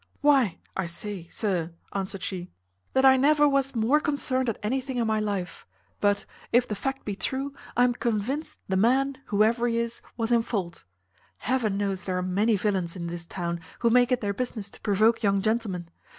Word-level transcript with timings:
"Why, 0.21 0.57
I 0.75 0.87
say, 0.87 1.27
sir," 1.29 1.73
answered 1.93 2.23
she, 2.23 2.49
"that 2.93 3.05
I 3.05 3.17
never 3.17 3.47
was 3.47 3.75
more 3.75 3.99
concerned 3.99 4.49
at 4.49 4.57
anything 4.63 4.97
in 4.97 5.05
my 5.05 5.19
life; 5.19 5.63
but, 5.99 6.25
if 6.51 6.67
the 6.67 6.73
fact 6.73 7.05
be 7.05 7.15
true, 7.15 7.53
I 7.77 7.83
am 7.83 7.93
convinced 7.93 8.61
the 8.67 8.77
man, 8.77 9.19
whoever 9.25 9.67
he 9.67 9.77
is, 9.77 10.01
was 10.17 10.31
in 10.31 10.41
fault. 10.41 10.85
Heaven 11.37 11.77
knows 11.77 12.05
there 12.05 12.17
are 12.17 12.23
many 12.23 12.55
villains 12.57 12.95
in 12.95 13.05
this 13.05 13.27
town 13.27 13.59
who 13.81 13.91
make 13.91 14.11
it 14.11 14.21
their 14.21 14.33
business 14.33 14.71
to 14.71 14.81
provoke 14.81 15.21
young 15.21 15.39
gentlemen. 15.39 15.87